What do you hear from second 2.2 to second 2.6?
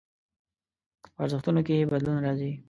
راځي.